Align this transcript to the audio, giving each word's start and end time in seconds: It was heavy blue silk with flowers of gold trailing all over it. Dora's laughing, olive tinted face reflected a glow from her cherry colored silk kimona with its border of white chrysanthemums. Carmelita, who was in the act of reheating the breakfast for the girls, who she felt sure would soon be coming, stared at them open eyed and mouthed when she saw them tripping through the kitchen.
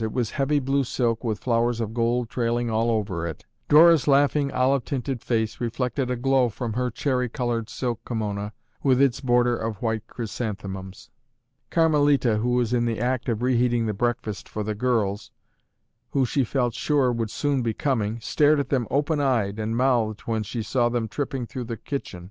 It 0.00 0.12
was 0.12 0.30
heavy 0.30 0.60
blue 0.60 0.84
silk 0.84 1.24
with 1.24 1.40
flowers 1.40 1.80
of 1.80 1.92
gold 1.92 2.30
trailing 2.30 2.70
all 2.70 2.88
over 2.88 3.26
it. 3.26 3.44
Dora's 3.68 4.06
laughing, 4.06 4.52
olive 4.52 4.84
tinted 4.84 5.20
face 5.22 5.60
reflected 5.60 6.08
a 6.08 6.14
glow 6.14 6.50
from 6.50 6.74
her 6.74 6.88
cherry 6.88 7.28
colored 7.28 7.68
silk 7.68 8.04
kimona 8.04 8.52
with 8.80 9.02
its 9.02 9.20
border 9.20 9.56
of 9.56 9.82
white 9.82 10.06
chrysanthemums. 10.06 11.10
Carmelita, 11.70 12.36
who 12.36 12.50
was 12.50 12.72
in 12.72 12.84
the 12.84 13.00
act 13.00 13.28
of 13.28 13.42
reheating 13.42 13.86
the 13.86 13.92
breakfast 13.92 14.48
for 14.48 14.62
the 14.62 14.76
girls, 14.76 15.32
who 16.10 16.24
she 16.24 16.44
felt 16.44 16.74
sure 16.74 17.10
would 17.10 17.28
soon 17.32 17.62
be 17.62 17.74
coming, 17.74 18.20
stared 18.20 18.60
at 18.60 18.68
them 18.68 18.86
open 18.92 19.18
eyed 19.18 19.58
and 19.58 19.76
mouthed 19.76 20.20
when 20.28 20.44
she 20.44 20.62
saw 20.62 20.88
them 20.88 21.08
tripping 21.08 21.44
through 21.44 21.64
the 21.64 21.76
kitchen. 21.76 22.30